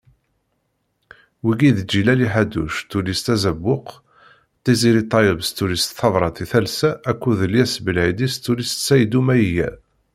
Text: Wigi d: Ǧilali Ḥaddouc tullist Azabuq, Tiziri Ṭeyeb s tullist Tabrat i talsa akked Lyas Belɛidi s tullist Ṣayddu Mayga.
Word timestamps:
Wigi 1.45 1.71
d: 1.75 1.77
Ǧilali 1.89 2.27
Ḥaddouc 2.33 2.75
tullist 2.89 3.25
Azabuq, 3.33 3.87
Tiziri 4.63 5.03
Ṭeyeb 5.11 5.39
s 5.47 5.49
tullist 5.57 5.89
Tabrat 5.97 6.37
i 6.43 6.45
talsa 6.51 6.89
akked 7.09 7.39
Lyas 7.51 7.73
Belɛidi 7.85 8.27
s 8.29 8.35
tullist 8.43 8.83
Ṣayddu 8.87 9.21
Mayga. 9.27 9.69